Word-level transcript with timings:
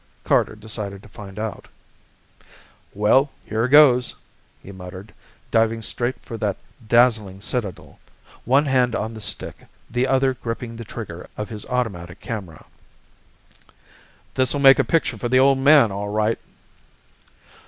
Carter 0.23 0.55
decided 0.55 1.03
to 1.03 1.07
find 1.07 1.37
out. 1.37 1.67
"Well, 2.91 3.29
here 3.45 3.67
goes!" 3.67 4.15
he 4.63 4.71
muttered, 4.71 5.13
diving 5.51 5.83
straight 5.83 6.19
for 6.21 6.37
that 6.39 6.57
dazzling 6.87 7.39
citadel, 7.39 7.99
one 8.43 8.65
hand 8.65 8.95
on 8.95 9.13
the 9.13 9.21
stick, 9.21 9.67
the 9.91 10.07
other 10.07 10.33
gripping 10.33 10.75
the 10.75 10.83
trigger 10.85 11.27
of 11.37 11.49
his 11.49 11.67
automatic 11.67 12.19
camera. 12.19 12.65
"This'll 14.33 14.59
make 14.59 14.79
a 14.79 14.83
picture 14.83 15.19
for 15.19 15.29
the 15.29 15.37
Old 15.39 15.59
Man, 15.59 15.91
all 15.91 16.09
right!" 16.09 16.39